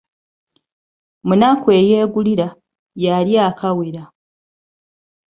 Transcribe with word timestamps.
Munaku 1.27 1.67
eyeegulira, 1.79 2.47
yaalya 3.03 3.39
akawera. 3.49 4.03